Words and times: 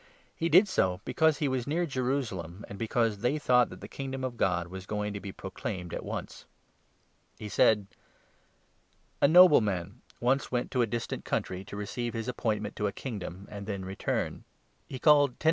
He 0.35 0.49
did 0.49 0.67
so 0.67 0.99
because 1.05 1.37
he 1.37 1.45
Pounds. 1.45 1.51
was 1.57 1.67
near 1.67 1.85
Jerusalem, 1.85 2.65
and 2.67 2.79
because 2.79 3.19
they 3.19 3.37
thought 3.37 3.69
that 3.69 3.81
the 3.81 3.87
Kingdom 3.87 4.23
of 4.23 4.35
God 4.35 4.65
was 4.65 4.87
going 4.87 5.13
to 5.13 5.19
be 5.19 5.31
proclaimed 5.31 5.93
at 5.93 6.03
once. 6.03 6.47
He 7.37 7.47
said: 7.47 7.85
12 9.19 9.29
"A 9.29 9.33
nobleman 9.33 10.01
once 10.19 10.51
went 10.51 10.71
to 10.71 10.81
a 10.81 10.87
distant 10.87 11.23
country 11.23 11.63
to 11.65 11.77
receive 11.77 12.15
his 12.15 12.27
appointment 12.27 12.75
to 12.77 12.87
a 12.87 12.91
Kingdom 12.91 13.47
and 13.51 13.67
then 13.67 13.85
return. 13.85 14.43
He 14.89 14.97
called 14.97 15.33
ten 15.33 15.33
13, 15.33 15.35
34. 15.35 15.37